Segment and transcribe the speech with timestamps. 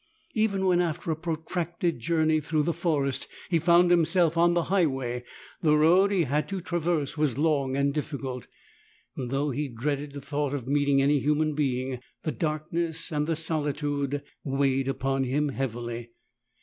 [0.33, 5.23] Even when after a protracted journey through the forest he found himself on the highway,
[5.61, 8.47] the road he had to traverse was long and difficult.
[9.15, 14.23] Though he dreaded the thought of meeting any human being, the darkness and the solitude
[14.43, 16.09] weighed upon him heavily.